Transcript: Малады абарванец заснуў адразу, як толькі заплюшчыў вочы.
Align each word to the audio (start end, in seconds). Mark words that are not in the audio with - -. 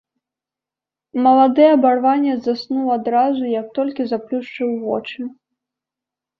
Малады 1.27 1.65
абарванец 1.73 2.39
заснуў 2.49 2.87
адразу, 2.97 3.43
як 3.61 3.67
толькі 3.79 4.03
заплюшчыў 4.15 4.69
вочы. 4.91 5.31